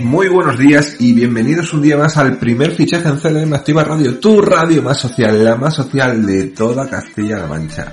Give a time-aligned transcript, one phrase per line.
[0.00, 4.18] Muy buenos días y bienvenidos un día más al primer fichaje en CLM Activa Radio,
[4.18, 7.92] tu radio más social, la más social de toda Castilla-La Mancha.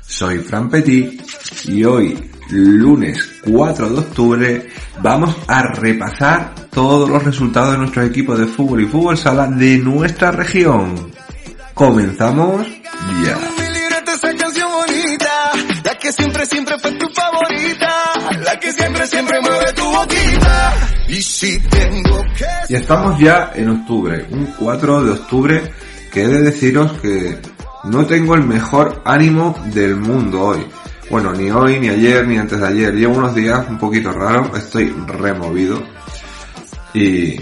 [0.00, 1.22] Soy Fran Petit
[1.66, 4.68] y hoy, lunes 4 de octubre,
[5.02, 9.78] vamos a repasar todos los resultados de nuestros equipos de fútbol y fútbol sala de
[9.78, 11.10] nuestra región.
[11.74, 12.66] Comenzamos
[13.24, 13.36] ya.
[13.36, 15.50] Mi libreta esa canción bonita,
[15.84, 17.90] la que siempre, siempre fue tu favorita,
[18.44, 20.74] la que siempre, siempre mueve tu boquita.
[21.08, 25.72] Y si tengo que Y estamos ya en octubre, un 4 de octubre
[26.12, 27.38] que he de deciros que
[27.84, 30.66] no tengo el mejor ánimo del mundo hoy.
[31.08, 32.94] Bueno, ni hoy, ni ayer, ni antes de ayer.
[32.94, 35.80] Llevo unos días un poquito raros, estoy removido.
[36.94, 37.38] Y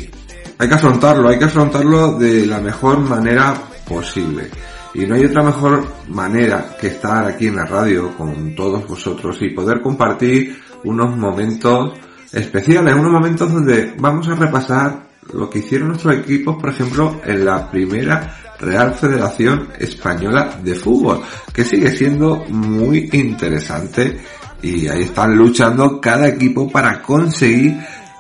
[0.58, 3.54] hay que afrontarlo, hay que afrontarlo de la mejor manera
[3.88, 4.50] posible.
[4.92, 9.38] Y no hay otra mejor manera que estar aquí en la radio con todos vosotros
[9.40, 11.98] y poder compartir unos momentos
[12.32, 17.44] especiales, unos momentos donde vamos a repasar lo que hicieron nuestros equipos, por ejemplo, en
[17.46, 21.22] la primera Real Federación Española de Fútbol,
[21.52, 24.20] que sigue siendo muy interesante
[24.62, 27.76] y ahí están luchando cada equipo para conseguir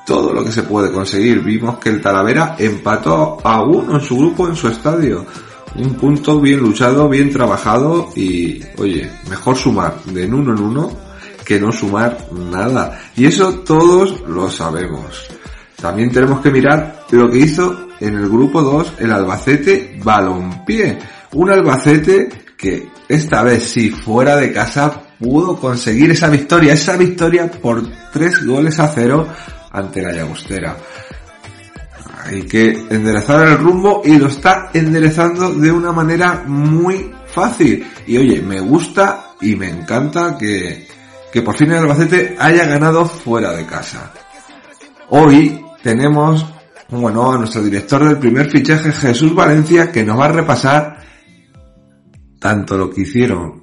[0.06, 1.42] todo lo que se puede conseguir.
[1.42, 5.26] Vimos que el Talavera empató a uno en su grupo, en su estadio.
[5.76, 10.92] Un punto bien luchado, bien trabajado y, oye, mejor sumar de en uno en uno
[11.44, 13.00] que no sumar nada.
[13.16, 15.26] Y eso todos lo sabemos.
[15.80, 20.98] También tenemos que mirar lo que hizo en el grupo 2 el Albacete Balompié.
[21.32, 27.50] Un Albacete que esta vez sí fuera de casa pudo conseguir esa victoria, esa victoria
[27.50, 27.82] por
[28.12, 29.26] tres goles a cero
[29.72, 30.76] ante la Llagostera.
[32.24, 37.86] Hay que enderezar el rumbo y lo está enderezando de una manera muy fácil.
[38.06, 40.86] Y oye, me gusta y me encanta que,
[41.32, 44.12] que por fin el Albacete haya ganado fuera de casa.
[45.10, 46.46] Hoy tenemos,
[47.00, 50.98] bueno, a nuestro director del primer fichaje, Jesús Valencia, que nos va a repasar
[52.38, 53.62] tanto lo que hicieron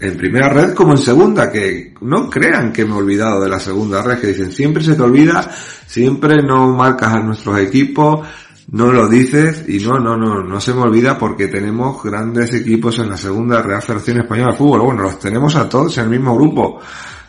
[0.00, 3.60] en primera red como en segunda, que no crean que me he olvidado de la
[3.60, 5.50] segunda red, que dicen siempre se te olvida,
[5.86, 8.26] siempre no marcas a nuestros equipos,
[8.72, 12.98] no lo dices y no, no, no, no se me olvida porque tenemos grandes equipos
[12.98, 14.80] en la segunda Real Federación Española de Fútbol.
[14.80, 16.80] Bueno, los tenemos a todos en el mismo grupo.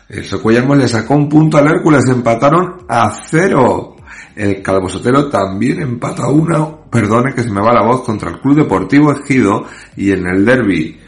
[0.08, 3.91] El le sacó un punto al Hércules, empataron a cero.
[4.34, 8.30] El Calvo Sotelo también empata a uno, perdone que se me va la voz, contra
[8.30, 9.66] el Club Deportivo Ejido
[9.96, 10.98] y en el derby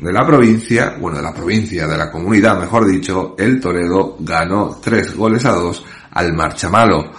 [0.00, 4.78] de la provincia, bueno, de la provincia, de la comunidad, mejor dicho, el Toledo ganó
[4.82, 7.12] tres goles a dos al Marchamalo.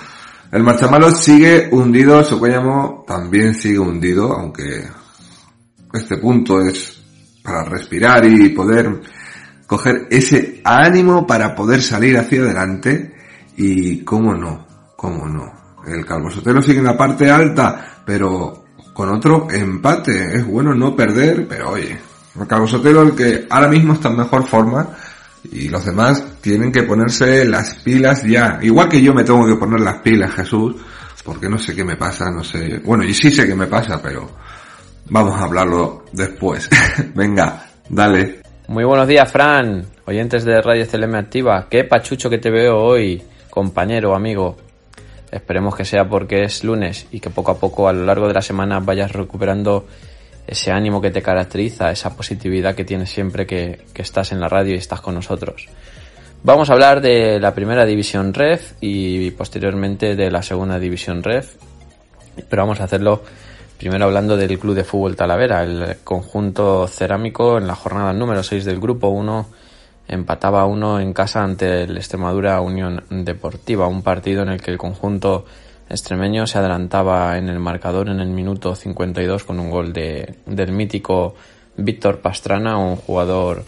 [0.52, 4.84] El Marchamalo sigue hundido, el Socuellamo también sigue hundido, aunque
[5.94, 7.00] este punto es
[7.44, 9.02] para respirar y poder
[9.68, 13.14] coger ese ánimo para poder salir hacia adelante
[13.56, 14.68] y cómo no,
[15.02, 15.52] cómo no.
[15.88, 20.36] El Calvo Sotelo sigue en la parte alta, pero con otro empate.
[20.36, 22.00] Es bueno no perder, pero oye,
[22.40, 24.90] el Calvo Sotelo el que ahora mismo está en mejor forma
[25.52, 28.60] y los demás tienen que ponerse las pilas ya.
[28.62, 30.76] Igual que yo me tengo que poner las pilas, Jesús,
[31.26, 32.80] porque no sé qué me pasa, no sé.
[32.86, 34.30] Bueno, y sí sé qué me pasa, pero
[35.10, 36.70] vamos a hablarlo después.
[37.16, 38.44] Venga, dale.
[38.68, 41.66] Muy buenos días, Fran, oyentes de Radio CLM Activa.
[41.68, 44.58] Qué pachucho que te veo hoy, compañero, amigo.
[45.32, 48.34] Esperemos que sea porque es lunes y que poco a poco a lo largo de
[48.34, 49.88] la semana vayas recuperando
[50.46, 54.50] ese ánimo que te caracteriza, esa positividad que tienes siempre que, que estás en la
[54.50, 55.70] radio y estás con nosotros.
[56.44, 61.56] Vamos a hablar de la primera división REF y posteriormente de la segunda división REF,
[62.50, 63.22] pero vamos a hacerlo
[63.82, 68.64] Primero hablando del Club de Fútbol Talavera, el conjunto cerámico en la jornada número 6
[68.64, 69.48] del grupo 1
[70.12, 74.78] empataba uno en casa ante el Extremadura Unión Deportiva, un partido en el que el
[74.78, 75.46] conjunto
[75.90, 80.74] extremeño se adelantaba en el marcador en el minuto 52 con un gol de, del
[80.74, 81.36] mítico
[81.78, 83.64] Víctor Pastrana, un jugador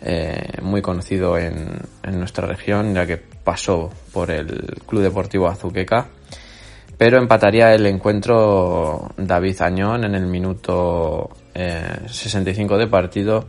[0.00, 6.06] eh, muy conocido en, en, nuestra región, ya que pasó por el Club Deportivo Azuqueca.
[6.96, 13.46] Pero empataría el encuentro David Añón en el minuto eh, 65 de partido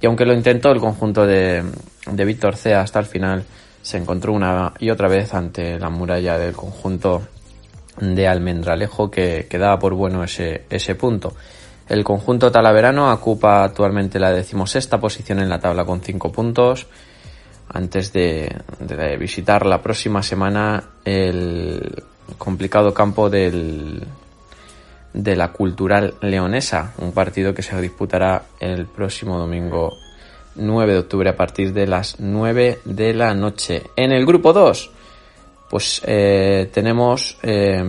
[0.00, 1.64] y aunque lo intentó el conjunto de,
[2.10, 3.44] de Víctor Cea hasta el final,
[3.82, 7.22] se encontró una y otra vez ante la muralla del conjunto
[8.00, 11.34] de Almendralejo que, que daba por bueno ese, ese punto.
[11.88, 16.86] El conjunto talaverano ocupa actualmente la decimosexta posición en la tabla con cinco puntos.
[17.70, 18.50] Antes de
[19.18, 22.02] visitar la próxima semana el
[22.36, 24.06] complicado campo del,
[25.12, 29.96] de la Cultural Leonesa, un partido que se disputará el próximo domingo
[30.56, 33.82] 9 de octubre a partir de las 9 de la noche.
[33.96, 34.90] En el grupo 2,
[35.70, 37.82] pues eh, tenemos eh,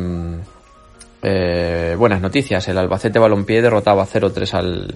[1.21, 2.67] eh, buenas noticias.
[2.67, 4.95] El Albacete Balompié derrotaba 0-3 al,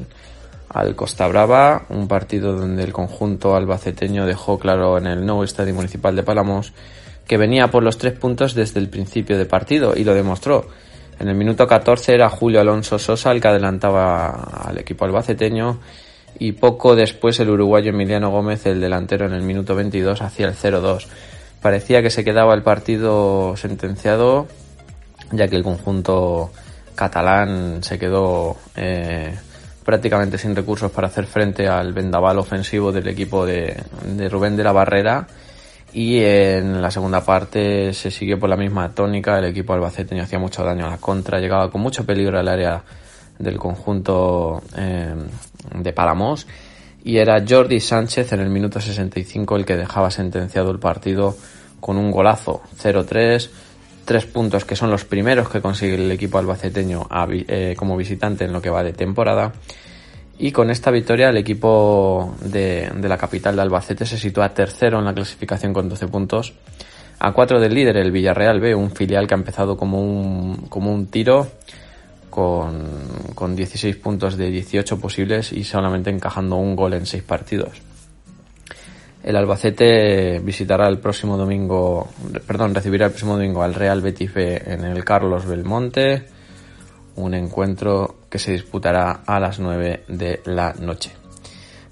[0.69, 5.73] al Costa Brava, un partido donde el conjunto albaceteño dejó claro en el nuevo estadio
[5.73, 6.73] municipal de Palamos
[7.27, 10.67] que venía por los tres puntos desde el principio de partido y lo demostró.
[11.19, 14.29] En el minuto 14 era Julio Alonso Sosa el que adelantaba
[14.65, 15.79] al equipo albaceteño
[16.39, 20.55] y poco después el uruguayo Emiliano Gómez, el delantero en el minuto 22, hacía el
[20.55, 21.05] 0-2.
[21.61, 24.47] Parecía que se quedaba el partido sentenciado
[25.31, 26.51] ya que el conjunto
[26.95, 29.33] catalán se quedó eh,
[29.83, 33.75] prácticamente sin recursos para hacer frente al vendaval ofensivo del equipo de
[34.29, 35.27] Rubén de la Barrera
[35.93, 40.39] y en la segunda parte se siguió por la misma tónica, el equipo albaceteño hacía
[40.39, 42.83] mucho daño a la contra, llegaba con mucho peligro al área
[43.37, 45.13] del conjunto eh,
[45.75, 46.47] de Palamos
[47.03, 51.35] y era Jordi Sánchez en el minuto 65 el que dejaba sentenciado el partido
[51.79, 53.49] con un golazo 0-3,
[54.05, 58.53] tres puntos que son los primeros que consigue el equipo albaceteño eh, como visitante en
[58.53, 59.53] lo que va de temporada
[60.43, 65.05] y con esta victoria el equipo de, la capital de Albacete se sitúa tercero en
[65.05, 66.53] la clasificación con 12 puntos.
[67.19, 70.91] A 4 del líder el Villarreal B, un filial que ha empezado como un, como
[70.91, 71.47] un tiro
[72.29, 72.89] con,
[73.33, 77.81] con 16 puntos de 18 posibles y solamente encajando un gol en 6 partidos.
[79.23, 82.09] El Albacete visitará el próximo domingo,
[82.45, 86.25] perdón, recibirá el próximo domingo al Real Betis B en el Carlos Belmonte
[87.15, 91.11] un encuentro que se disputará a las 9 de la noche.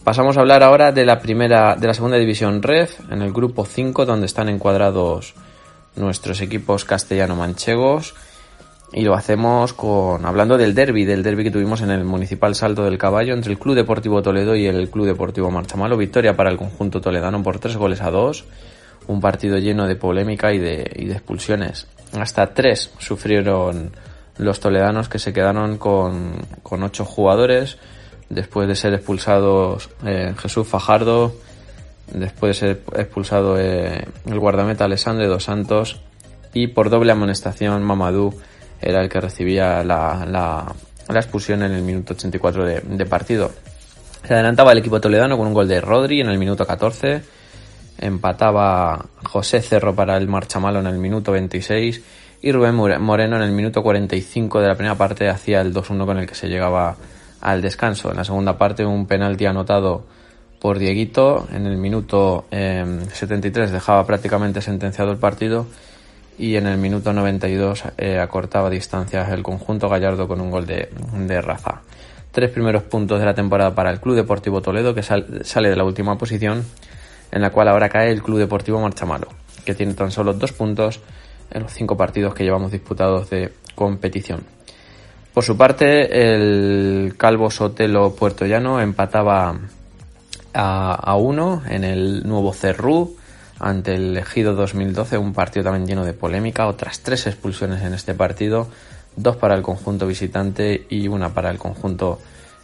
[0.04, 3.64] Pasamos a hablar ahora de la primera, de la segunda división REF, en el grupo
[3.64, 5.36] 5, donde están encuadrados
[5.96, 8.16] nuestros equipos castellano-manchegos.
[8.92, 12.84] Y lo hacemos con, hablando del derby, del derby que tuvimos en el Municipal Salto
[12.86, 15.96] del Caballo entre el Club Deportivo Toledo y el Club Deportivo Marchamalo.
[15.96, 18.46] Victoria para el conjunto toledano por tres goles a dos.
[19.06, 21.86] Un partido lleno de polémica y de, y de expulsiones.
[22.14, 23.92] Hasta tres sufrieron
[24.42, 26.34] los toledanos que se quedaron con,
[26.64, 27.78] con ocho jugadores
[28.30, 31.36] después de ser expulsados eh, Jesús Fajardo,
[32.12, 36.02] después de ser expulsado eh, el guardameta Alessandro dos Santos
[36.54, 38.34] y por doble amonestación Mamadou
[38.82, 43.52] era el que recibía la, la, expulsión en el minuto 84 de, de, partido.
[44.26, 47.22] Se adelantaba el equipo toledano con un gol de Rodri en el minuto 14,
[48.00, 52.02] empataba José Cerro para el Marchamalo en el minuto 26
[52.42, 56.18] y Rubén Moreno en el minuto 45 de la primera parte hacía el 2-1 con
[56.18, 56.96] el que se llegaba
[57.40, 58.12] al descanso.
[58.12, 60.04] En la segunda parte un penalti anotado
[60.60, 65.68] por Dieguito en el minuto eh, 73 dejaba prácticamente sentenciado el partido
[66.38, 70.90] y en el minuto 92 eh, acortaba distancias el conjunto Gallardo con un gol de,
[71.14, 71.82] de Rafa.
[72.32, 75.76] Tres primeros puntos de la temporada para el Club Deportivo Toledo que sal, sale de
[75.76, 76.64] la última posición
[77.32, 79.28] en la cual ahora cae el Club Deportivo Marchamalo
[79.64, 81.02] que tiene tan solo dos puntos
[81.52, 84.44] en los cinco partidos que llevamos disputados de competición.
[85.34, 89.58] Por su parte, el Calvo Sotelo Puerto Llano empataba
[90.54, 93.16] a, uno en el nuevo Cerrú
[93.58, 98.14] ante el Ejido 2012, un partido también lleno de polémica, otras tres expulsiones en este
[98.14, 98.68] partido,
[99.16, 102.20] dos para el conjunto visitante y una para el conjunto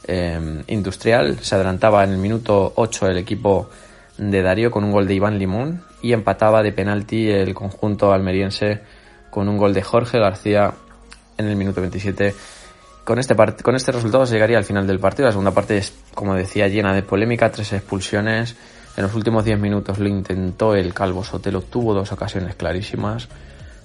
[0.05, 1.39] eh, industrial.
[1.39, 3.69] Se adelantaba en el minuto 8 el equipo
[4.17, 8.81] de Darío con un gol de Iván Limón y empataba de penalti el conjunto almeriense
[9.29, 10.73] con un gol de Jorge García
[11.37, 12.33] en el minuto 27.
[13.03, 15.27] Con este, con este resultado se llegaría al final del partido.
[15.27, 18.55] La segunda parte es, como decía, llena de polémica, tres expulsiones.
[18.97, 23.29] En los últimos 10 minutos lo intentó el Calvo Sotelo, tuvo dos ocasiones clarísimas.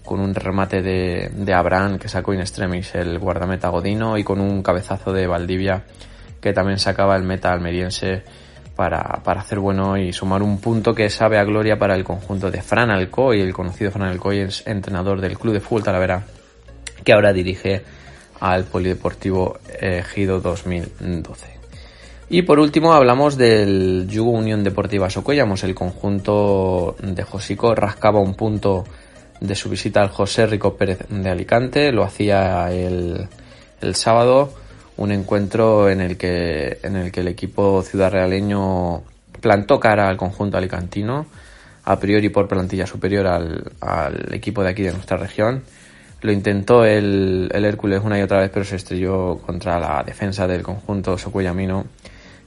[0.05, 4.41] con un remate de, de Abraham que sacó in extremis el guardameta Godino y con
[4.41, 5.85] un cabezazo de Valdivia
[6.41, 8.25] que también sacaba el meta almeriense
[8.77, 12.51] para, para hacer bueno y sumar un punto que sabe a gloria para el conjunto
[12.51, 16.25] de Fran Alcoy, el conocido Fran Alcoy es entrenador del Club de Fútbol Talavera,
[17.05, 17.83] que ahora dirige
[18.41, 21.53] al Polideportivo Ejido 2012.
[22.29, 25.65] Y por último hablamos del Yugo Unión Deportiva Socollamos.
[25.65, 28.85] El conjunto de Josico rascaba un punto
[29.39, 31.93] de su visita al José Rico Pérez de Alicante.
[31.93, 33.29] Lo hacía el,
[33.83, 34.55] el sábado
[34.97, 39.03] un encuentro en el que en el que el equipo ciudad realeño
[39.41, 41.27] plantó cara al conjunto alicantino
[41.85, 45.63] a priori por plantilla superior al, al equipo de aquí de nuestra región.
[46.21, 50.47] Lo intentó el, el, Hércules una y otra vez pero se estrelló contra la defensa
[50.47, 51.87] del conjunto socuellamino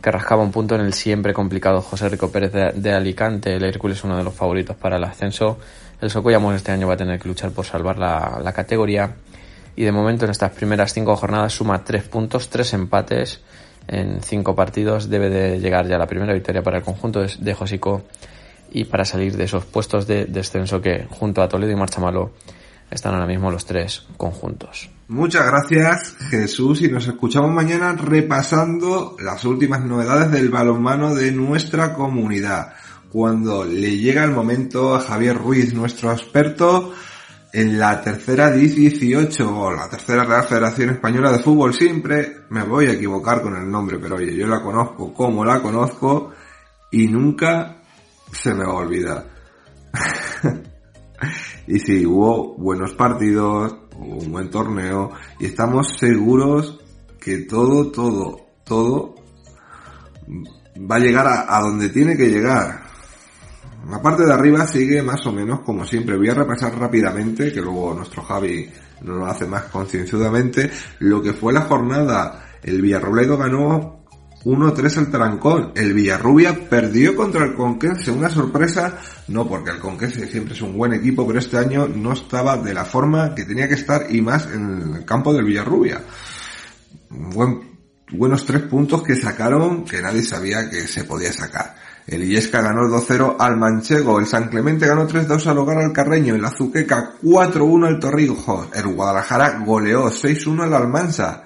[0.02, 3.56] que rascaba un punto en el siempre complicado José Rico Pérez de, Alicante.
[3.56, 5.58] El Hércules uno de los favoritos para el ascenso.
[6.00, 9.10] El Socuellamos este año va a tener que luchar por salvar la, la categoría
[9.76, 13.42] y de momento en estas primeras cinco jornadas suma tres puntos, tres empates
[13.88, 15.10] en cinco partidos.
[15.10, 18.04] Debe de llegar ya la primera victoria para el conjunto de Josico
[18.72, 22.32] y para salir de esos puestos de descenso que junto a Toledo y Marchamalo
[22.90, 24.90] están ahora mismo los tres conjuntos.
[25.08, 31.94] Muchas gracias Jesús y nos escuchamos mañana repasando las últimas novedades del balonmano de nuestra
[31.94, 32.74] comunidad.
[33.12, 36.92] Cuando le llega el momento a Javier Ruiz, nuestro experto,
[37.56, 42.64] en la tercera DIF 18 o la tercera Real Federación Española de Fútbol siempre me
[42.64, 46.32] voy a equivocar con el nombre, pero oye, yo la conozco como la conozco
[46.92, 47.78] y nunca
[48.30, 49.30] se me va a olvidar.
[51.68, 56.84] y sí, hubo buenos partidos, hubo un buen torneo y estamos seguros
[57.22, 59.16] que todo, todo, todo
[60.92, 62.85] va a llegar a, a donde tiene que llegar.
[63.90, 66.18] La parte de arriba sigue más o menos como siempre.
[66.18, 68.70] Voy a repasar rápidamente, que luego nuestro Javi
[69.02, 72.58] no lo hace más concienzudamente, lo que fue la jornada.
[72.64, 74.06] El Villarrobledo ganó
[74.44, 75.72] 1-3 al Tarancón.
[75.76, 78.10] El Villarrubia perdió contra el Conquense.
[78.12, 82.14] Una sorpresa, no porque el Conquense siempre es un buen equipo, pero este año no
[82.14, 86.02] estaba de la forma que tenía que estar y más en el campo del Villarrubia.
[87.10, 87.78] Buen,
[88.12, 91.85] buenos tres puntos que sacaron que nadie sabía que se podía sacar.
[92.08, 96.36] El Illesca ganó 2-0 al Manchego, el San Clemente ganó 3-2 al Hogar al Carreño,
[96.36, 101.46] el Azuqueca 4-1 al Torrijos, el Guadalajara goleó 6-1 al Almansa,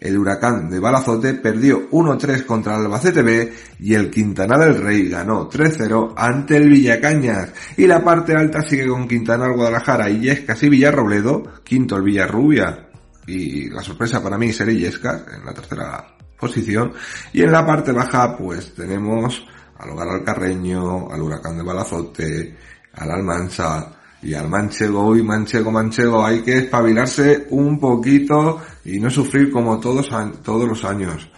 [0.00, 5.08] el Huracán de Balazote perdió 1-3 contra el Albacete B y el Quintana del Rey
[5.08, 7.52] ganó 3-0 ante el Villacañas.
[7.76, 12.90] Y la parte alta sigue con Quintana, Guadalajara, Illescas y Villarrobledo, quinto el Villarrubia.
[13.26, 16.92] Y la sorpresa para mí será Illescas en la tercera posición.
[17.32, 19.44] Y en la parte baja pues tenemos
[19.78, 22.56] al Hogar al Carreño, al Huracán de Balazote,
[22.94, 23.92] al Almansa
[24.22, 26.24] y al Manchego y Manchego, Manchego.
[26.24, 30.08] Hay que espabilarse un poquito y no sufrir como todos,
[30.42, 31.30] todos los años.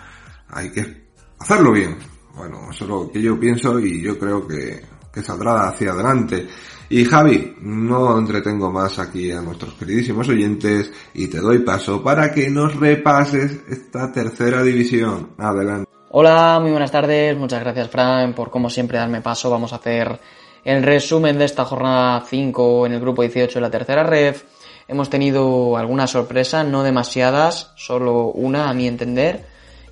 [0.49, 1.97] Hay que hacerlo bien.
[2.35, 4.81] Bueno, eso es lo que yo pienso y yo creo que,
[5.13, 6.49] que saldrá hacia adelante.
[6.89, 12.33] Y Javi, no entretengo más aquí a nuestros queridísimos oyentes y te doy paso para
[12.33, 15.31] que nos repases esta tercera división.
[15.39, 15.90] Adelante.
[16.13, 17.37] Hola, muy buenas tardes.
[17.37, 19.49] Muchas gracias, Fran, por como siempre darme paso.
[19.49, 20.19] Vamos a hacer
[20.65, 24.43] el resumen de esta jornada 5 en el grupo 18 de la tercera ref.
[24.89, 29.45] Hemos tenido alguna sorpresa, no demasiadas, solo una a mi entender.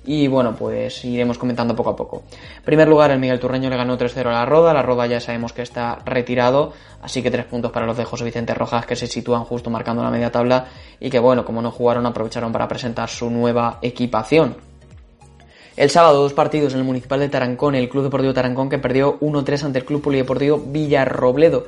[0.03, 2.23] Y bueno, pues iremos comentando poco a poco.
[2.57, 4.73] En primer lugar, el Miguel Turreño le ganó 3-0 a la Roda.
[4.73, 8.25] La Roda ya sabemos que está retirado, así que tres puntos para los de José
[8.25, 10.65] Vicente Rojas que se sitúan justo marcando la media tabla
[10.99, 14.68] y que bueno, como no jugaron, aprovecharon para presentar su nueva equipación.
[15.79, 19.17] El sábado, dos partidos en el Municipal de Tarancón, el Club Deportivo Tarancón que perdió
[19.21, 21.67] 1-3 ante el Club Polideportivo Villarrobledo.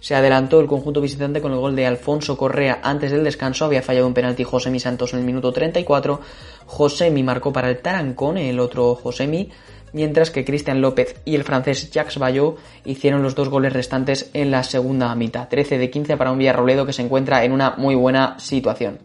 [0.00, 3.64] Se adelantó el conjunto visitante con el gol de Alfonso Correa antes del descanso.
[3.64, 6.20] Había fallado un penalti Josemi Santos en el minuto 34.
[6.66, 9.50] Josemi marcó para el Tarancón, el otro Josemi,
[9.92, 14.50] mientras que Cristian López y el francés Jacques Bayou hicieron los dos goles restantes en
[14.50, 15.46] la segunda mitad.
[15.48, 18.98] 13 de 15 para un Villarrobledo que se encuentra en una muy buena situación.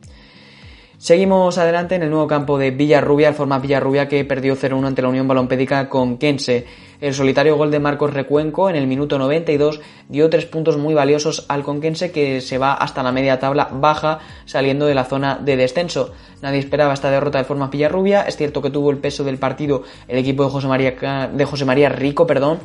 [0.99, 5.03] Seguimos adelante en el nuevo campo de Villarrubia, el forma Villarrubia que perdió 0-1 ante
[5.03, 6.65] la Unión Balompédica con Kense.
[6.99, 11.45] El solitario gol de Marcos Recuenco en el minuto 92 dio tres puntos muy valiosos
[11.49, 15.55] al Conquense que se va hasta la media tabla baja saliendo de la zona de
[15.55, 16.13] descenso.
[16.41, 18.23] Nadie esperaba esta derrota de forma Villarrubia.
[18.23, 21.65] Es cierto que tuvo el peso del partido el equipo de José María, de José
[21.65, 22.57] María Rico, perdón,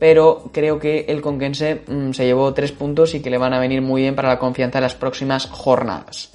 [0.00, 3.60] pero creo que el Conquense mmm, se llevó tres puntos y que le van a
[3.60, 6.32] venir muy bien para la confianza de las próximas jornadas.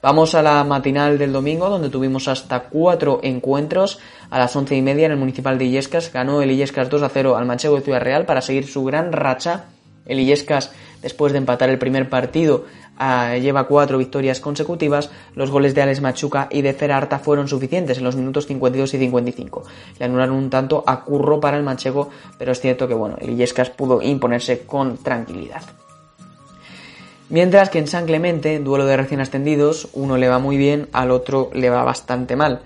[0.00, 3.98] Vamos a la matinal del domingo, donde tuvimos hasta cuatro encuentros.
[4.30, 7.08] A las once y media en el municipal de Illescas ganó el Illescas 2 a
[7.08, 9.64] 0 al Manchego de Ciudad Real para seguir su gran racha.
[10.06, 10.70] El Illescas
[11.02, 12.64] después de empatar el primer partido,
[12.96, 15.10] ah, lleva cuatro victorias consecutivas.
[15.34, 18.98] Los goles de Alex Machuca y de Ferarta fueron suficientes en los minutos 52 y
[18.98, 19.64] 55.
[19.98, 23.30] Le anularon un tanto a curro para el manchego, pero es cierto que bueno, el
[23.30, 25.62] Illescas pudo imponerse con tranquilidad.
[27.30, 31.10] Mientras que en San Clemente, duelo de recién ascendidos, uno le va muy bien, al
[31.10, 32.62] otro le va bastante mal.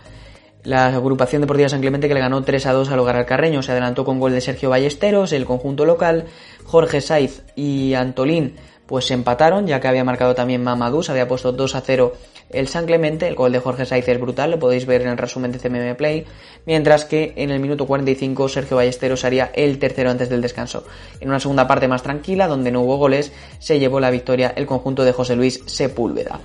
[0.63, 3.63] La agrupación deportiva San Clemente que le ganó 3 a 2 al Hogar al Carreño
[3.63, 6.27] se adelantó con gol de Sergio Ballesteros, el conjunto local.
[6.65, 8.55] Jorge Saiz y Antolín
[8.87, 12.13] pues se empataron, ya que había marcado también Mamadou, se había puesto 2 a 0
[12.53, 15.19] el San Clemente, el gol de Jorge Saiz es brutal, lo podéis ver en el
[15.19, 16.27] resumen de CMM Play,
[16.67, 20.85] mientras que en el minuto 45 Sergio Ballesteros haría el tercero antes del descanso.
[21.21, 24.67] En una segunda parte más tranquila, donde no hubo goles, se llevó la victoria el
[24.67, 26.41] conjunto de José Luis Sepúlveda.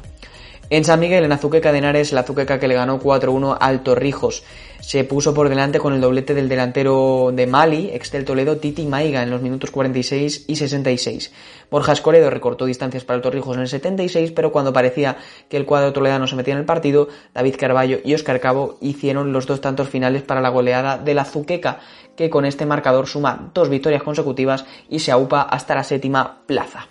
[0.69, 4.43] En San Miguel, en Azuqueca de Henares, la Azuqueca que le ganó 4-1 al Torrijos.
[4.87, 8.85] Se puso por delante con el doblete del delantero de Mali, ex del Toledo, Titi
[8.85, 11.33] Maiga, en los minutos 46 y 66.
[11.69, 15.17] Borja Escoledo recortó distancias para el Torrijos en el 76, pero cuando parecía
[15.49, 19.33] que el cuadro toledano se metía en el partido, David Carballo y Oscar Cabo hicieron
[19.33, 21.81] los dos tantos finales para la goleada de la Azuqueca,
[22.15, 26.87] que con este marcador suma dos victorias consecutivas y se aupa hasta la séptima plaza.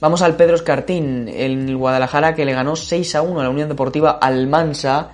[0.00, 3.68] Vamos al Pedro Escartín, el Guadalajara que le ganó 6 a 1 a la Unión
[3.68, 5.12] Deportiva Almansa.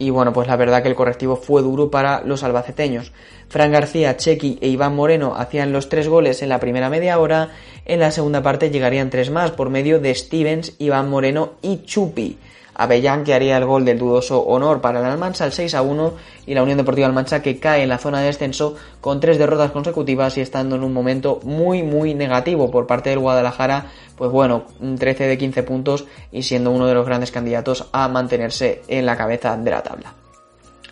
[0.00, 3.12] Y bueno, pues la verdad que el correctivo fue duro para los albaceteños.
[3.50, 7.50] Fran García, Chequi e Iván Moreno hacían los tres goles en la primera media hora.
[7.84, 12.38] En la segunda parte llegarían tres más por medio de Stevens, Iván Moreno y Chupi.
[12.80, 16.14] Avellán que haría el gol del dudoso honor para el Almansa al 6 a 1
[16.46, 19.70] y la Unión Deportiva Almansa que cae en la zona de descenso con tres derrotas
[19.70, 24.64] consecutivas y estando en un momento muy muy negativo por parte del Guadalajara, pues bueno,
[24.98, 29.16] 13 de 15 puntos y siendo uno de los grandes candidatos a mantenerse en la
[29.16, 30.14] cabeza de la tabla.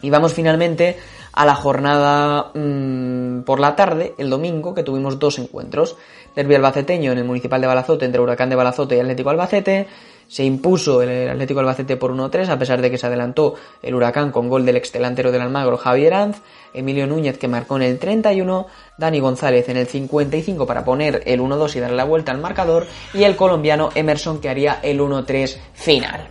[0.03, 0.99] Y vamos finalmente
[1.33, 5.97] a la jornada mmm, por la tarde, el domingo, que tuvimos dos encuentros.
[6.35, 9.87] Derby albaceteño en el Municipal de Balazote entre Huracán de Balazote y Atlético Albacete.
[10.29, 14.31] Se impuso el Atlético Albacete por 1-3 a pesar de que se adelantó el Huracán
[14.31, 16.43] con gol del ex delantero del Almagro Javier Anz,
[16.75, 18.67] Emilio Núñez que marcó en el 31,
[18.99, 22.87] Dani González en el 55 para poner el 1-2 y darle la vuelta al marcador
[23.15, 26.31] y el colombiano Emerson que haría el 1-3 final.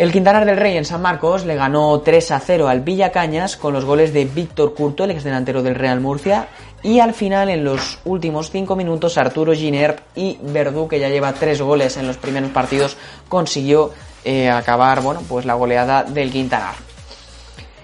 [0.00, 3.58] El Quintanar del Rey en San Marcos le ganó 3 a 0 al Villa Cañas
[3.58, 6.48] con los goles de Víctor Curto, el ex delantero del Real Murcia,
[6.82, 11.32] y al final en los últimos 5 minutos Arturo Giner y Verdú, que ya lleva
[11.32, 12.96] 3 goles en los primeros partidos,
[13.28, 13.92] consiguió
[14.24, 16.74] eh, acabar bueno, pues la goleada del Quintanar.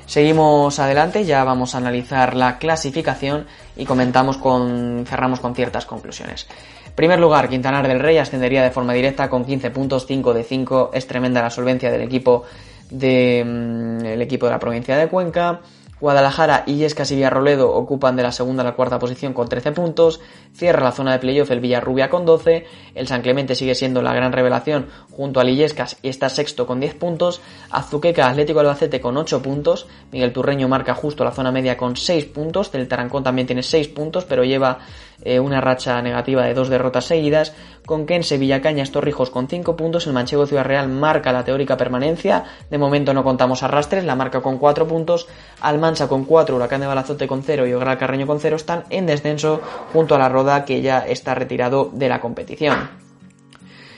[0.07, 6.47] Seguimos adelante, ya vamos a analizar la clasificación y comentamos con cerramos con ciertas conclusiones
[6.97, 10.91] primer lugar, Quintanar del Rey ascendería de forma directa con 15 puntos, 5 de 5.
[10.95, 12.45] Es tremenda la solvencia del equipo
[12.91, 15.61] mm, equipo de la provincia de Cuenca.
[15.99, 20.21] Guadalajara, Illescas y Villarroledo ocupan de la segunda a la cuarta posición con 13 puntos.
[20.53, 22.67] Cierra la zona de playoff el Villarrubia con 12.
[22.95, 26.81] El San Clemente sigue siendo la gran revelación junto al Illescas y está sexto con
[26.81, 27.41] 10 puntos.
[27.71, 29.87] Azuqueca, Atlético Albacete con 8 puntos.
[30.13, 32.71] Miguel Turreño marca justo la zona media con 6 puntos.
[32.75, 34.81] El Tarancón también tiene 6 puntos, pero lleva
[35.23, 37.55] eh, una racha negativa de dos derrotas seguidas.
[37.87, 40.07] Con Kense, Villacañas, Torrijos con 5 puntos.
[40.07, 42.45] El Manchego Ciudad Real marca la teórica permanencia.
[42.71, 45.29] De momento no contamos arrastres, la marca con 4 puntos.
[45.61, 49.07] Almansa con 4, Huracán de Balazote con 0 y Ogral Carreño con 0 están en
[49.07, 49.61] descenso
[49.93, 53.06] junto a la Roda que ya está retirado de la competición.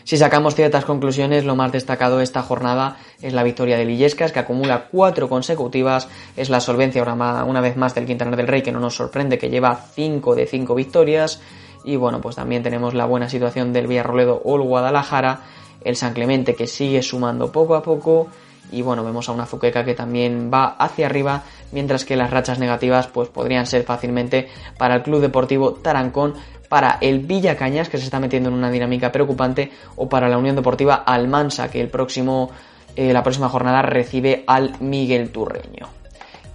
[0.08, 4.32] Si sacamos ciertas conclusiones, lo más destacado de esta jornada es la victoria de Lillescas,
[4.32, 8.72] que acumula cuatro consecutivas, es la solvencia una vez más del Quintanar del Rey, que
[8.72, 11.42] no nos sorprende, que lleva 5 de 5 victorias,
[11.84, 15.42] y bueno, pues también tenemos la buena situación del Villarroledo o el Guadalajara,
[15.84, 18.28] el San Clemente que sigue sumando poco a poco,
[18.72, 22.58] y bueno, vemos a una Zuqueca que también va hacia arriba, mientras que las rachas
[22.58, 26.32] negativas pues podrían ser fácilmente para el Club Deportivo Tarancón,
[26.68, 30.38] para el Villa Cañas, que se está metiendo en una dinámica preocupante, o para la
[30.38, 32.50] Unión Deportiva Almansa, que el próximo,
[32.96, 35.98] eh, la próxima jornada recibe al Miguel Turreño.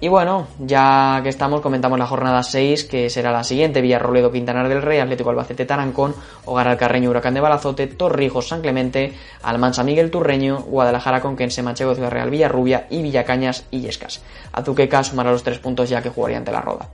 [0.03, 4.67] Y bueno, ya que estamos, comentamos la jornada 6, que será la siguiente: Villarroledo, Quintanar
[4.67, 9.81] del Rey, Atlético Albacete, Tarancón, Hogar al Carreño, Huracán de Balazote, Torrijos, San Clemente, Almansa,
[9.81, 14.21] Miguel Turreño, Guadalajara, Conquense, Manchego, Ciudad Real, Villarrubia y Villacañas y Yescas.
[14.51, 16.89] Azuqueca sumará los tres puntos ya que jugaría ante la Roda.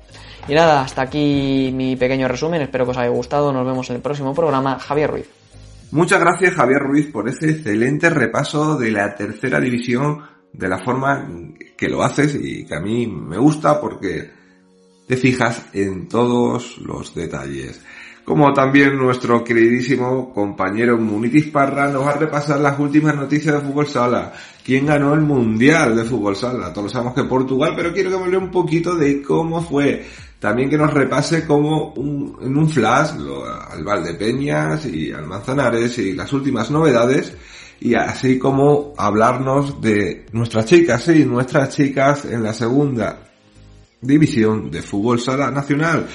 [0.50, 3.98] Y nada, hasta aquí mi pequeño resumen, espero que os haya gustado, nos vemos en
[3.98, 5.30] el próximo programa, Javier Ruiz.
[5.92, 11.30] Muchas gracias Javier Ruiz por ese excelente repaso de la tercera división, de la forma
[11.78, 14.32] que lo haces y que a mí me gusta porque
[15.08, 17.80] te fijas en todos los detalles.
[18.26, 23.68] como también nuestro queridísimo compañero Munitis Parra nos va a repasar las últimas noticias de
[23.68, 24.34] fútbol sala.
[24.64, 26.72] ¿Quién ganó el Mundial de Fútbol Sala?
[26.72, 30.06] Todos sabemos que Portugal, pero quiero que me hable un poquito de cómo fue.
[30.40, 31.94] También que nos repase como
[32.42, 37.34] en un flash lo, al Valdepeñas y al Manzanares y las últimas novedades
[37.82, 43.20] y así como hablarnos de nuestras chicas, sí, nuestras chicas en la segunda
[44.02, 46.08] división de fútbol sala nacional.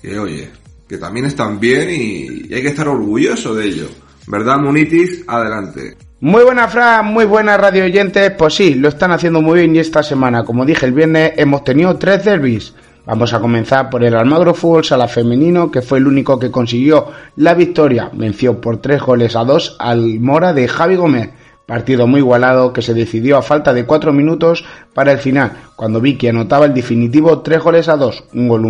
[0.00, 0.50] Que oye,
[0.88, 3.88] que también están bien y, hay que estar orgulloso de ello.
[4.26, 5.24] ¿Verdad, Munitis?
[5.26, 5.96] Adelante.
[6.20, 8.30] Muy buena, Fran, muy buenas radio oyentes.
[8.38, 11.64] Pues sí, lo están haciendo muy bien y esta semana, como dije el viernes, hemos
[11.64, 12.72] tenido tres derbis.
[13.06, 17.08] Vamos a comenzar por el Almagro Fútbol Sala Femenino, que fue el único que consiguió
[17.36, 18.08] la victoria.
[18.14, 21.30] Venció por tres goles a dos al Mora de Javi Gómez.
[21.66, 24.64] Partido muy igualado que se decidió a falta de cuatro minutos
[24.94, 28.60] para el final, cuando Vicky anotaba el definitivo tres goles a dos, un gol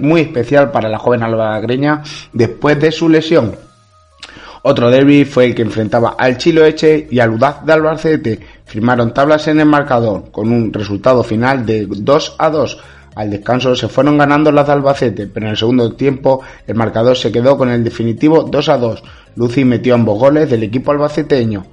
[0.00, 2.02] muy especial para la joven albagreña
[2.32, 3.56] después de su lesión.
[4.64, 8.40] Otro derby fue el que enfrentaba al Chilo Eche y al Udaz de Albacete.
[8.64, 12.78] Firmaron tablas en el marcador con un resultado final de 2 a 2.
[13.14, 17.16] Al descanso se fueron ganando las de Albacete, pero en el segundo tiempo el marcador
[17.16, 19.02] se quedó con el definitivo 2 a 2.
[19.36, 21.64] Lucy metió ambos goles del equipo albaceteño.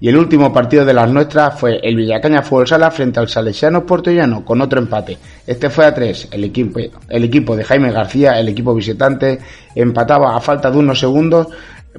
[0.00, 3.84] Y el último partido de las nuestras fue el Villacaña Fútbol Sala frente al Salesiano
[3.84, 5.18] Portollano con otro empate.
[5.44, 6.28] Este fue a tres.
[6.30, 9.40] El equipo, de Jaime García, el equipo visitante,
[9.74, 11.48] empataba a falta de unos segundos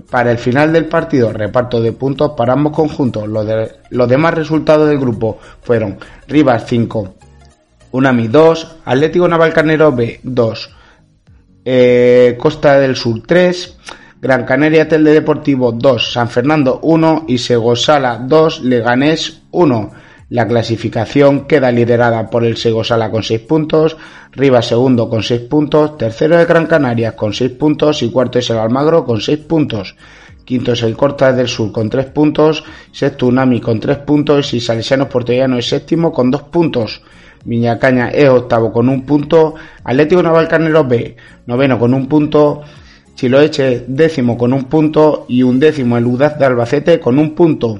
[0.10, 1.34] para el final del partido.
[1.34, 3.28] Reparto de puntos para ambos conjuntos.
[3.28, 3.46] Los,
[3.90, 7.16] los demás resultados del grupo fueron Rivas 5,
[7.92, 10.70] Unami 2, Atlético Navalcarnero B 2,
[11.66, 13.78] eh, Costa del Sur 3,
[14.22, 19.92] Gran Canaria Telde Deportivo 2, San Fernando 1 y Segosala 2, Leganés 1.
[20.30, 23.98] La clasificación queda liderada por el Segosala con 6 puntos,
[24.32, 28.50] Rivas segundo con 6 puntos, tercero de Gran Canaria con 6 puntos y cuarto es
[28.52, 29.96] el Almagro con 6 puntos.
[30.46, 34.60] Quinto es el Corta del Sur con 3 puntos, sexto Unami con 3 puntos y
[34.60, 37.02] Salesianos Portellano es séptimo con 2 puntos.
[37.46, 42.62] Viñacaña es octavo con un punto, Atlético Navalcarnero B noveno con un punto,
[43.16, 47.80] Chiloeche décimo con un punto y un décimo el Udaz de Albacete con un punto.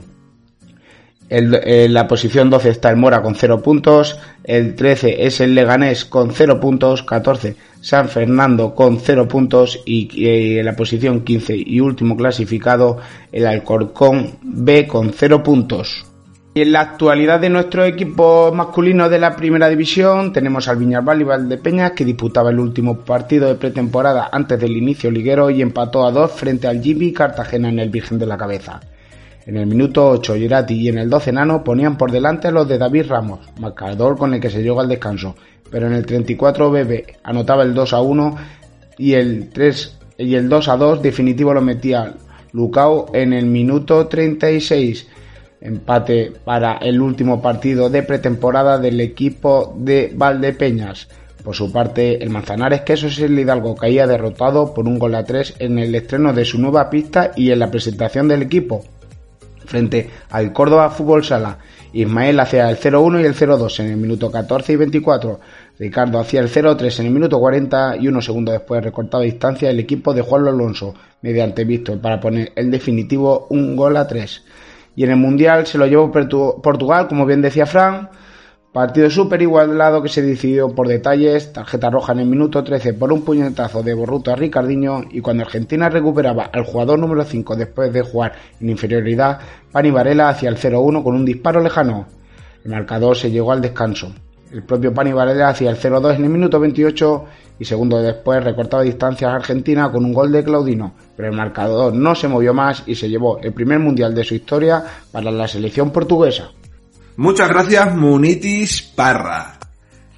[1.30, 6.04] en la posición 12 está el Mora con 0 puntos, el 13 es el Leganés
[6.04, 11.80] con 0 puntos, 14 San Fernando con 0 puntos y, en la posición 15 y
[11.80, 12.98] último clasificado
[13.32, 16.09] el Alcorcón B con 0 puntos.
[16.54, 21.22] Y en la actualidad de nuestro equipo masculino de la primera división tenemos al Viñarval
[21.22, 26.06] y Peñas que disputaba el último partido de pretemporada antes del inicio liguero y empató
[26.06, 28.80] a dos frente al GB Cartagena en el Virgen de la Cabeza.
[29.46, 32.68] En el minuto 8 Girati y en el 12 Nano ponían por delante a los
[32.68, 35.36] de David Ramos, marcador con el que se llegó al descanso,
[35.70, 38.36] pero en el 34 Bebe anotaba el 2 a 1
[38.98, 42.16] y el 3 y el 2 a 2 definitivo lo metía
[42.52, 45.08] Lucao en el minuto 36
[45.62, 51.08] empate para el último partido de pretemporada del equipo de Valdepeñas.
[51.44, 55.24] Por su parte, el Manzanares Queso es el Hidalgo caía derrotado por un gol a
[55.24, 58.84] tres en el estreno de su nueva pista y en la presentación del equipo.
[59.66, 61.60] Frente al Córdoba Fútbol Sala,
[61.94, 65.40] Ismael hacía el 0-1 y el 0-2 en el minuto 14 y 24.
[65.80, 69.80] Ricardo hacía el 0-3 en el minuto 40 y unos segundos después recortado distancia el
[69.80, 74.44] equipo de Juan Alonso mediante Víctor para poner el definitivo un gol a 3.
[75.00, 78.10] Y en el Mundial se lo llevó Portugal, como bien decía Fran.
[78.74, 83.14] Partido súper igualado que se decidió por detalles, tarjeta roja en el minuto 13 por
[83.14, 87.94] un puñetazo de Borruto a Ricardiño y cuando Argentina recuperaba al jugador número 5 después
[87.94, 89.40] de jugar en inferioridad,
[89.72, 92.06] Pani Varela hacia el 0-1 con un disparo lejano.
[92.66, 94.12] El marcador se llegó al descanso.
[94.52, 97.26] El propio Pani Varela hacia el 0-2 en el minuto 28
[97.60, 101.94] y segundo después recortaba distancias a Argentina con un gol de Claudino, pero el marcador
[101.94, 105.48] no se movió más y se llevó el primer mundial de su historia para la
[105.48, 106.52] selección portuguesa.
[107.18, 109.60] Muchas gracias Munitis Parra.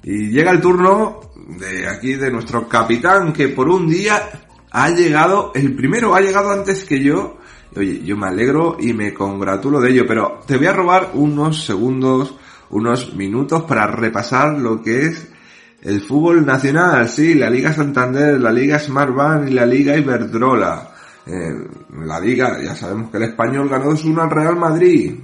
[0.04, 1.20] Y llega el turno
[1.58, 4.22] de aquí de nuestro capitán que por un día
[4.70, 7.38] ha llegado, el primero ha llegado antes que yo.
[7.76, 11.64] Oye, yo me alegro y me congratulo de ello, pero te voy a robar unos
[11.64, 12.34] segundos,
[12.72, 15.28] unos minutos para repasar lo que es
[15.82, 20.90] el fútbol nacional, sí, la Liga Santander, la Liga Smart y la Liga Iberdrola.
[21.26, 21.52] Eh,
[22.04, 25.14] la Liga, ya sabemos que el español ganó 2-1 al Real Madrid.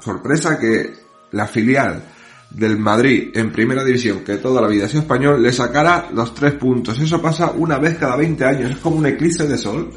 [0.00, 0.92] Sorpresa que
[1.32, 2.02] la filial
[2.50, 6.34] del Madrid en primera división, que toda la vida ha sido español, le sacara los
[6.34, 6.98] tres puntos.
[6.98, 9.90] Eso pasa una vez cada 20 años, es como un eclipse de sol.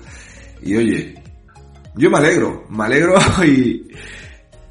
[0.61, 1.15] Y oye,
[1.95, 3.87] yo me alegro, me alegro y,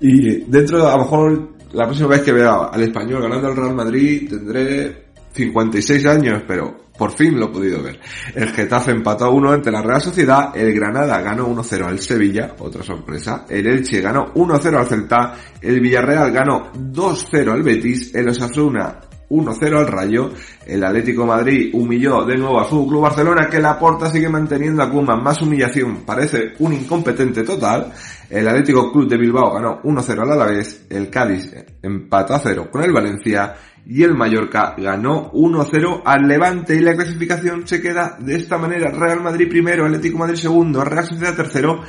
[0.01, 3.57] y dentro de, a lo mejor la próxima vez que vea al español ganando al
[3.57, 7.99] Real Madrid tendré 56 años, pero por fin lo he podido ver.
[8.35, 12.55] El Getafe empató a 1 ante la Real Sociedad, el Granada ganó 1-0 al Sevilla,
[12.59, 18.29] otra sorpresa, el Elche ganó 1-0 al Celta, el Villarreal ganó 2-0 al Betis, el
[18.29, 20.31] Osasuna 1-0 al Rayo.
[20.67, 24.83] El Atlético Madrid humilló de nuevo al Fútbol Club Barcelona, que la porta sigue manteniendo
[24.83, 25.23] a Koeman.
[25.23, 27.93] Más humillación, parece un incompetente total.
[28.31, 30.87] El Atlético Club de Bilbao ganó 1-0 al Alavés.
[30.89, 33.57] El Cádiz empató a 0 con el Valencia.
[33.85, 36.77] Y el Mallorca ganó 1-0 al Levante.
[36.77, 38.93] Y la clasificación se queda de esta manera.
[38.93, 41.81] Real Madrid primero, Atlético Madrid segundo, Real Sociedad tercero.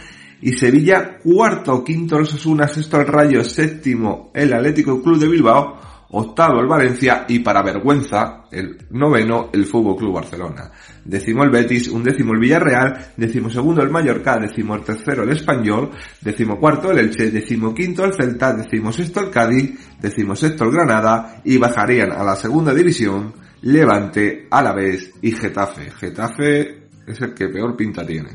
[0.42, 5.80] Y Sevilla cuarto, quinto los Osasuna, sexto el Rayo, séptimo el Atlético Club de Bilbao
[6.14, 10.72] octavo el Valencia y para vergüenza el noveno el Fútbol Club Barcelona.
[11.06, 15.32] Décimo el Betis, un décimo el Villarreal, décimo segundo el Mallorca, décimo el tercero el
[15.32, 20.66] Español, décimo cuarto el Elche, décimo quinto el Celta, décimo sexto el Cádiz, décimo sexto
[20.66, 25.92] el Granada y bajarían a la segunda división Levante, Alavés y Getafe.
[25.92, 28.32] Getafe es el que peor pinta tiene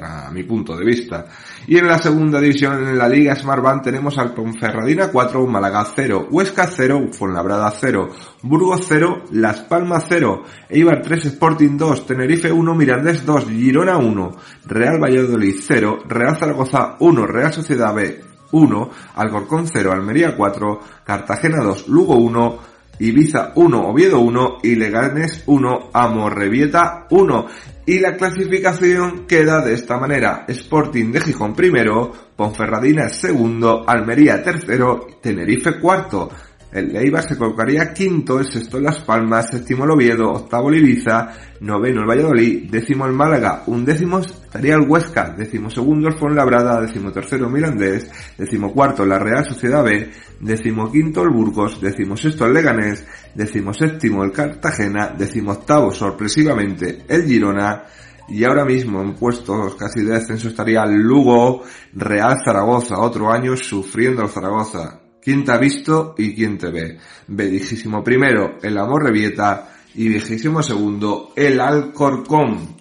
[0.00, 1.26] a mi punto de vista.
[1.68, 6.28] Y en la segunda división, en la Liga Smartbank, tenemos al Ponferradina 4, Málaga 0,
[6.30, 8.08] Huesca 0, Fuenlabrada 0,
[8.40, 14.36] Burgos 0, Las Palmas 0, Eibar 3, Sporting 2, Tenerife 1, Mirandés 2, Girona 1,
[14.64, 18.18] Real Valladolid 0, Real Zaragoza 1, Real Sociedad B
[18.50, 22.58] 1, Alcorcón 0, Almería 4, Cartagena 2, Lugo 1,
[23.00, 27.46] Ibiza 1, Oviedo 1 y Leganes 1, Amorrevieta 1.
[27.88, 30.44] Y la clasificación queda de esta manera.
[30.46, 36.30] Sporting de Gijón primero, Ponferradina segundo, Almería tercero, Tenerife cuarto.
[36.70, 41.30] El Eibar se colocaría quinto, el sexto Las Palmas, séptimo el Oviedo, octavo el Ibiza,
[41.60, 46.78] noveno el Valladolid, décimo el Málaga, un décimo estaría el Huesca, décimo segundo el Fuenlabrada,
[46.82, 52.44] décimo tercero Mirandés, décimo cuarto la Real Sociedad B, décimo quinto el Burgos, décimo sexto
[52.44, 57.84] el Leganés, décimo séptimo el Cartagena, décimo octavo sorpresivamente el Girona,
[58.28, 61.62] y ahora mismo en puestos casi de descenso estaría el Lugo,
[61.94, 66.96] Real Zaragoza, otro año sufriendo el Zaragoza, ¿Quién te ha visto y quién te ve?
[67.26, 72.76] Vigésimo primero, el Amor Revieta y vigésimo segundo, el Alcorcón.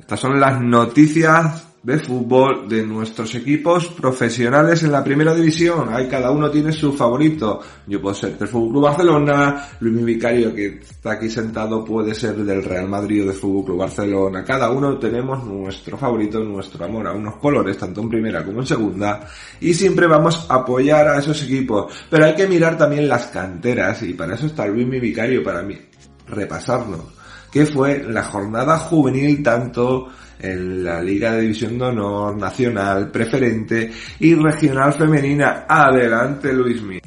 [0.00, 5.88] Estas son las noticias de fútbol de nuestros equipos profesionales en la primera división.
[5.94, 7.60] Ahí cada uno tiene su favorito.
[7.86, 12.34] Yo puedo ser del Fútbol Club Barcelona, Luis Vicario que está aquí sentado puede ser
[12.38, 14.42] del Real Madrid o del Fútbol Club Barcelona.
[14.42, 18.66] Cada uno tenemos nuestro favorito, nuestro amor a unos colores, tanto en primera como en
[18.66, 19.20] segunda,
[19.60, 21.94] y siempre vamos a apoyar a esos equipos.
[22.10, 25.78] Pero hay que mirar también las canteras y para eso está Luis Vicario para mí
[26.26, 27.12] repasarlo.
[27.52, 33.90] ¿Qué fue la jornada juvenil tanto en la Liga de División de Honor, Nacional, Preferente
[34.20, 35.64] y Regional Femenina.
[35.68, 37.00] Adelante, Luismi.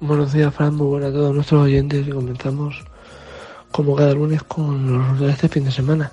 [0.00, 0.74] Buenos días, Fran.
[0.74, 2.84] Muy buenas a todos nuestros oyentes y comenzamos
[3.70, 6.10] como cada lunes con los resultados de este fin de semana.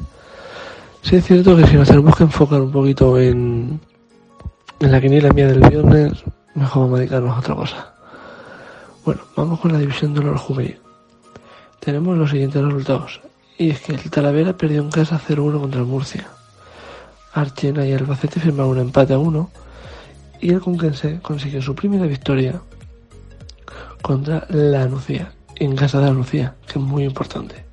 [1.02, 3.80] Sí es cierto que si nos tenemos que enfocar un poquito en,
[4.80, 6.24] en la quiniela mía del viernes,
[6.56, 7.94] mejor vamos a dedicarnos a otra cosa.
[9.06, 10.80] Bueno, vamos con la división de honor juvenil.
[11.80, 13.22] Tenemos los siguientes resultados.
[13.58, 16.28] Y es que el Talavera perdió en casa 0-1 contra el Murcia.
[17.34, 19.50] Archena y Albacete firmaron un empate a 1
[20.42, 22.62] y el Conquense consiguió su primera victoria
[24.02, 27.64] contra la Nucía, en casa de la Nucía, que es muy importante.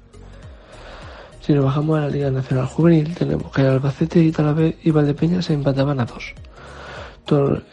[1.41, 5.43] Si nos bajamos a la Liga Nacional Juvenil, tenemos que Albacete y Talavera y Valdepeña
[5.43, 6.35] se empataban a 2.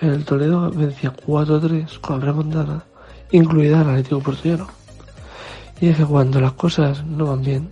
[0.02, 2.86] El Toledo vencía 4-3 con remontada,
[3.32, 4.68] incluida el Atlético Portuguero.
[5.80, 7.72] Y es que cuando las cosas no van bien,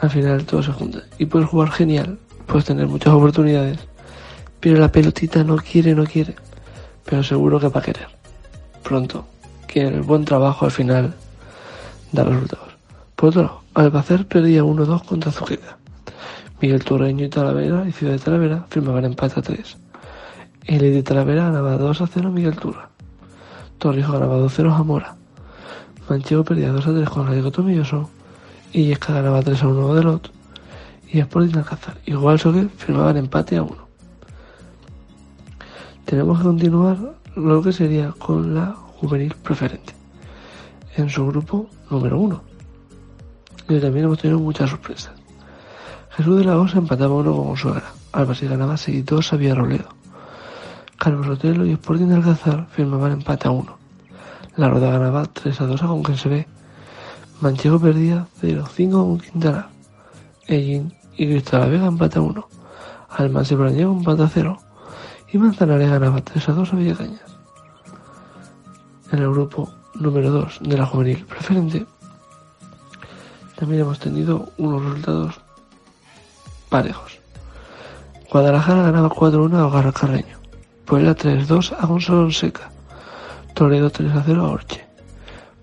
[0.00, 1.00] al final todo se junta.
[1.18, 3.78] Y puedes jugar genial, puedes tener muchas oportunidades,
[4.60, 6.34] pero la pelotita no quiere, no quiere.
[7.04, 8.08] Pero seguro que va a querer.
[8.82, 9.26] Pronto.
[9.66, 11.14] Que el buen trabajo al final
[12.12, 12.68] da resultados.
[13.14, 15.78] Por otro lado, Albacer perdía 1-2 contra Zujeda.
[16.60, 19.76] Miguel Torreño y Talavera y Ciudad de Talavera firmaban empate a 3.
[20.64, 22.88] El de Talavera ganaba 2 a 0 Miguel Turra.
[23.78, 25.16] Torrijos ganaba 2 0 a Mora.
[26.08, 28.10] Manchego perdía 2 a 3 con Rodrigo Tomilloso
[28.76, 30.30] y Esca ganaba 3 a 1 de Lot
[31.10, 31.96] y Sporting Alcázar.
[32.04, 33.74] Igual que firmaban empate a 1.
[36.04, 36.98] Tenemos que continuar
[37.36, 39.94] lo que sería con la juvenil preferente
[40.96, 42.42] en su grupo número 1.
[43.70, 45.14] Y también hemos tenido muchas sorpresas.
[46.10, 47.92] Jesús de la Osa empataba 1 con Suegra.
[48.12, 49.88] Alba se ganaba 6-2 a Villarroledo.
[50.98, 53.78] Carlos Otelo y Sporting de Alcázar firmaban empate a 1.
[54.56, 56.46] La Roda ganaba 3 a 2 a Conquense
[57.40, 59.68] Manchego perdía 0-5 con Quintana.
[60.46, 62.48] Ellín y Cristal Vega empata 1.
[63.10, 64.58] Almanse Brañego empata 0.
[65.32, 67.36] Y Manzanares ganaba 3 a 2 a Villacañas.
[69.12, 71.86] En el grupo número 2 de la juvenil preferente
[73.56, 75.40] también hemos tenido unos resultados
[76.68, 77.18] parejos.
[78.30, 80.38] Guadalajara ganaba 4-1 a Hogar Carreño.
[80.84, 82.70] Puebla 3-2 a Gonzalo Seca.
[83.54, 84.85] Toledo 3-0 a Orche.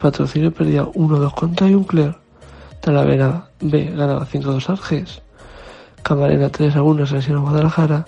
[0.03, 2.13] Patrocinio perdía 1-2 contra Juncler.
[2.81, 5.21] Talavera B ganaba 5-2 al GES.
[6.03, 8.05] Camarena 3-1 a Salesiano Guadalajara.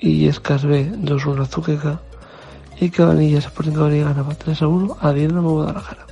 [0.00, 2.00] Y Escas B 2-1 a Zuqueca.
[2.80, 6.06] Y Cabanillas Sporting Cabanilla ganaba 3-1 a Dinamo Guadalajara.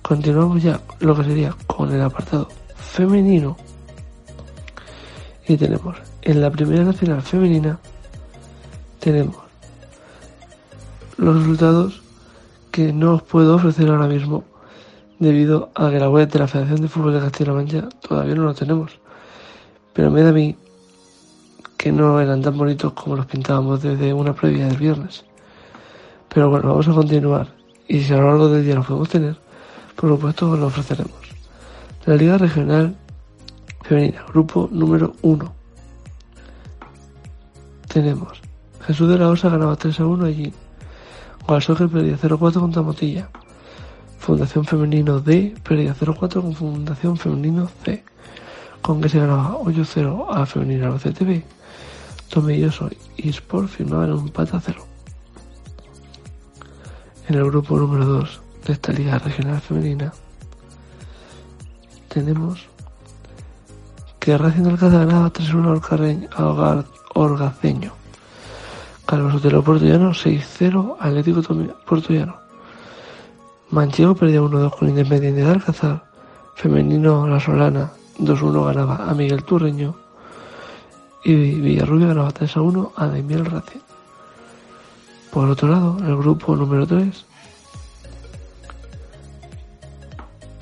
[0.00, 3.58] Continuamos ya lo que sería con el apartado femenino.
[5.46, 7.78] Y tenemos en la primera nacional femenina
[8.98, 9.36] tenemos
[11.18, 12.07] los resultados
[12.78, 14.44] que no os puedo ofrecer ahora mismo
[15.18, 18.44] debido a que la web de la Federación de Fútbol de Castilla-La Mancha todavía no
[18.44, 19.00] lo tenemos.
[19.92, 20.54] Pero me da a mí
[21.76, 25.24] que no eran tan bonitos como los pintábamos desde una previa del viernes.
[26.28, 27.48] Pero bueno, vamos a continuar
[27.88, 29.36] y si a lo largo del día lo podemos tener,
[29.96, 31.18] por supuesto os lo ofreceremos.
[32.06, 32.96] La Liga Regional
[33.82, 35.52] Femenina, grupo número 1.
[37.88, 38.40] Tenemos
[38.86, 40.52] Jesús de la Osa ganaba 3 a 1 allí.
[41.48, 43.30] Guasóquer perdía 0-4 contra Motilla.
[44.18, 48.04] Fundación Femenino D perdía 0-4 con Fundación Femenino C.
[48.82, 51.42] Con que se ganaba 8-0 a Femenina CTV.
[52.28, 54.84] Tomelloso y Sport firmaban un empate a 0.
[57.28, 60.12] En el grupo número 2 de esta Liga Regional Femenina
[62.08, 62.66] tenemos
[64.20, 67.97] que Racing Alcázar ganaba 3-1 al Orgaceño.
[69.08, 71.40] Carlos Otelo Portollano 6-0 Atlético
[71.86, 72.36] Portollano.
[73.70, 76.04] Manchego perdía 1-2 con Independiente de Alcázar.
[76.54, 79.96] Femenino La Solana 2-1 ganaba a Miguel Turreño.
[81.24, 83.80] Y Villarrubia ganaba 3-1 a Demiel Racing.
[85.32, 87.24] Por otro lado, el grupo número 3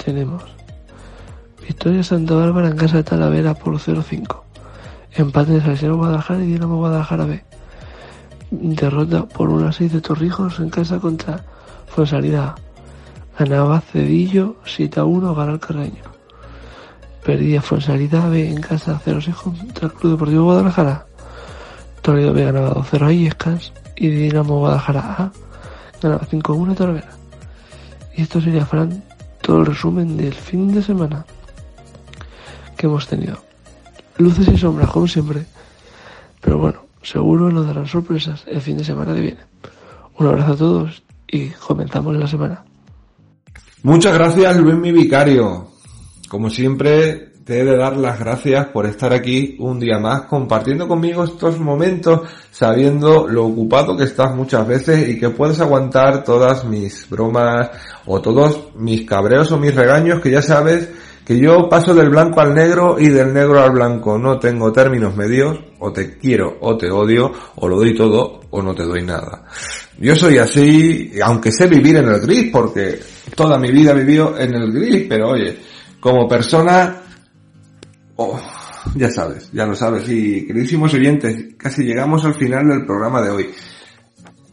[0.05, 0.45] tenemos
[1.63, 4.41] Victoria Santa Bárbara en casa de Talavera por 0-5.
[5.15, 7.46] Empate de Salesiano Guadalajara y Dinamo Guadalajara B
[8.51, 11.45] derrota por 1 a 6 de Torrijos en casa contra
[11.89, 12.55] Fuensalida.
[13.39, 16.03] Ganaba Cedillo 7 a 1 a Garal Carreño.
[17.25, 21.07] Perdía Fuensalida B en casa 0 6 contra el Club Deportivo Guadalajara.
[22.03, 25.33] Toledo B ganaba 2 0 a Illescas y Dinamo Guadalajara A
[26.01, 27.11] ganaba 5 a 1 a Talavera.
[28.17, 29.03] Y esto sería, Fran,
[29.43, 31.27] todo el resumen del fin de semana
[32.77, 33.39] que hemos tenido.
[34.19, 35.47] Luces y sombras, como siempre.
[36.41, 39.41] Pero bueno, Seguro nos darán sorpresas el fin de semana que viene.
[40.19, 42.65] Un abrazo a todos y comenzamos la semana.
[43.85, 45.69] Muchas gracias Luis mi vicario.
[46.29, 50.89] Como siempre te he de dar las gracias por estar aquí un día más compartiendo
[50.89, 56.65] conmigo estos momentos sabiendo lo ocupado que estás muchas veces y que puedes aguantar todas
[56.65, 57.71] mis bromas
[58.05, 60.91] o todos mis cabreos o mis regaños que ya sabes
[61.27, 64.17] que yo paso del blanco al negro y del negro al blanco.
[64.17, 68.63] No tengo términos medios, o te quiero o te odio, o lo doy todo o
[68.63, 69.45] no te doy nada.
[69.99, 73.01] Yo soy así, aunque sé vivir en el gris, porque
[73.35, 75.59] toda mi vida vivió en el gris, pero oye,
[75.99, 77.03] como persona,
[78.15, 78.41] oh,
[78.95, 80.09] ya sabes, ya lo sabes.
[80.09, 83.51] Y queridísimos oyentes, casi llegamos al final del programa de hoy.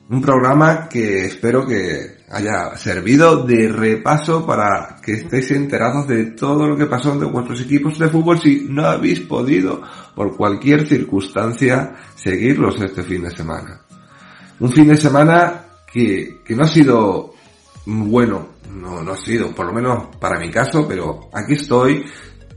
[0.09, 6.67] Un programa que espero que haya servido de repaso para que estéis enterados de todo
[6.67, 9.81] lo que pasó de vuestros equipos de fútbol si no habéis podido,
[10.15, 13.81] por cualquier circunstancia, seguirlos este fin de semana.
[14.59, 17.33] Un fin de semana que, que no ha sido
[17.85, 22.03] bueno, no, no ha sido, por lo menos para mi caso, pero aquí estoy.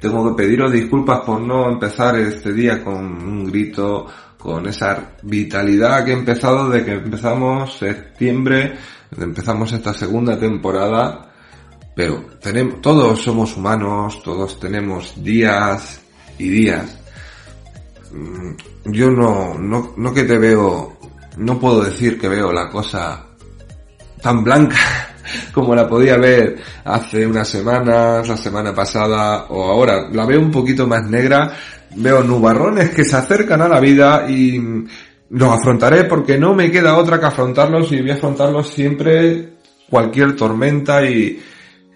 [0.01, 4.07] Tengo que pediros disculpas por no empezar este día con un grito,
[4.39, 8.75] con esa vitalidad que he empezado de que empezamos septiembre,
[9.19, 11.33] empezamos esta segunda temporada,
[11.95, 16.01] pero tenemos, todos somos humanos, todos tenemos días
[16.39, 16.99] y días.
[18.13, 20.97] Mm, yo no, no, no que te veo,
[21.39, 23.27] no puedo decir que veo la cosa
[24.21, 24.77] tan blanca
[25.53, 30.09] como la podía ver hace unas semanas, la semana pasada o ahora.
[30.13, 31.53] La veo un poquito más negra,
[31.97, 34.61] veo nubarrones que se acercan a la vida y
[35.31, 39.57] los afrontaré porque no me queda otra que afrontarlos y voy a afrontarlos siempre
[39.91, 41.43] cualquier tormenta y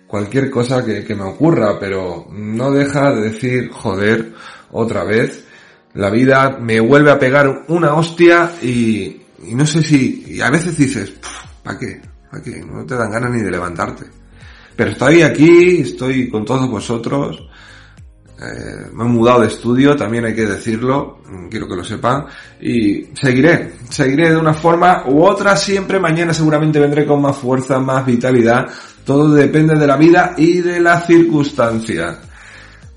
[0.07, 4.33] cualquier cosa que, me ocurra, pero no deja de decir, joder,
[4.73, 5.45] otra vez,
[5.95, 10.51] la vida me vuelve a pegar una hostia y, y no sé si, y a
[10.51, 11.13] veces dices,
[11.63, 12.01] ¿para qué?
[12.29, 12.61] ¿Para qué?
[12.61, 14.07] No te dan ganas ni de levantarte.
[14.75, 17.49] Pero estoy aquí, estoy con todos vosotros,
[18.41, 22.25] Eh, me he mudado de estudio, también hay que decirlo, mm, quiero que lo sepan,
[22.59, 27.79] y seguiré, seguiré de una forma u otra, siempre mañana seguramente vendré con más fuerza,
[27.81, 28.67] más vitalidad,
[29.05, 32.17] todo depende de la vida y de las circunstancias.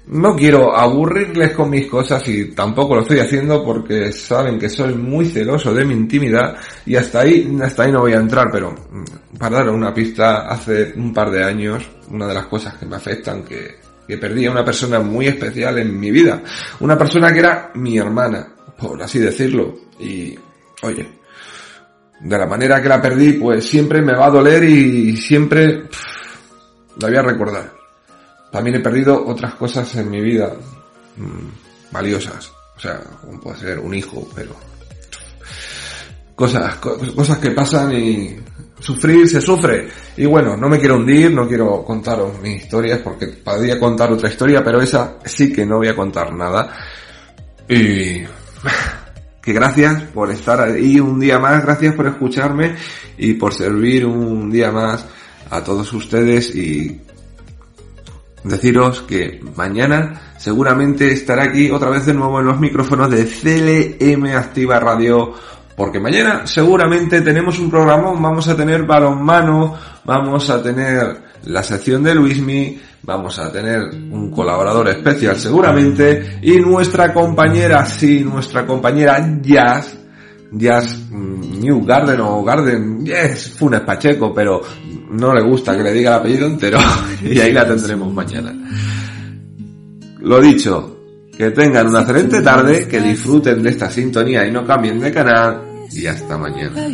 [0.08, 4.94] No quiero aburrirles con mis cosas y tampoco lo estoy haciendo porque saben que soy
[4.94, 8.72] muy celoso de mi intimidad y hasta ahí, hasta ahí no voy a entrar, pero
[8.72, 12.86] mm, para dar una pista, hace un par de años, una de las cosas que
[12.86, 16.41] me afectan, que, que perdí a una persona muy especial en mi vida,
[16.80, 18.47] una persona que era mi hermana,
[18.78, 20.38] por así decirlo, y
[20.82, 21.08] oye,
[22.20, 27.01] de la manera que la perdí, pues siempre me va a doler y siempre pff,
[27.01, 27.74] la voy a recordar.
[28.51, 30.54] También he perdido otras cosas en mi vida
[31.18, 32.51] mmm, valiosas.
[32.76, 33.01] O sea,
[33.41, 34.56] puede ser un hijo, pero
[36.36, 38.36] cosas, co- cosas que pasan y
[38.80, 39.88] sufrir se sufre.
[40.18, 44.30] Y bueno, no me quiero hundir, no quiero contaros mis historias porque podría contar otra
[44.30, 46.70] historia, pero esa sí que no voy a contar nada.
[47.70, 48.24] Y
[49.42, 52.76] que gracias por estar ahí un día más, gracias por escucharme
[53.18, 55.06] y por servir un día más
[55.50, 57.00] a todos ustedes y
[58.44, 64.26] deciros que mañana seguramente estaré aquí otra vez de nuevo en los micrófonos de CLM
[64.36, 65.34] Activa Radio
[65.76, 72.04] porque mañana seguramente tenemos un programa, vamos a tener balonmano, vamos a tener la sección
[72.04, 79.40] de Luismi, vamos a tener un colaborador especial seguramente y nuestra compañera, sí, nuestra compañera
[79.42, 79.98] Jazz,
[80.52, 84.62] Jazz mm, New Garden o Garden, yes, Funes Pacheco, pero
[85.10, 86.78] no le gusta que le diga el apellido entero
[87.24, 88.54] y ahí la tendremos mañana.
[90.20, 91.03] Lo dicho,
[91.38, 95.62] que tengan una excelente tarde, que disfruten de esta sintonía y no cambien de canal
[95.92, 96.88] y hasta mañana.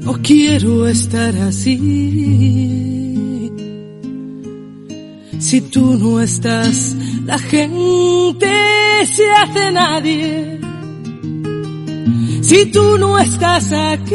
[0.00, 1.78] No quiero estar así.
[5.38, 6.96] Si tú no estás,
[7.26, 8.48] la gente
[9.06, 10.60] se hace nadie.
[12.40, 14.14] Si tú no estás aquí,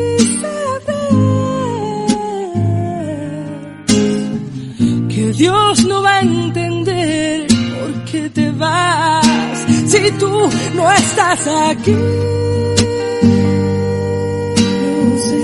[5.41, 9.25] Dios no va a entender por qué te vas.
[9.87, 10.29] Si tú
[10.75, 11.95] no estás aquí,
[15.25, 15.41] sé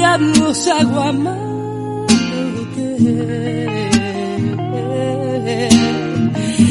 [0.00, 1.38] vamos a Guamarque.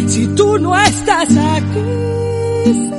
[0.10, 2.99] Si tú no estás aquí,